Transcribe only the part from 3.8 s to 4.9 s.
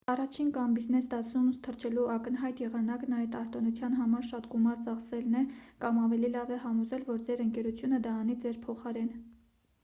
համար շատ գումար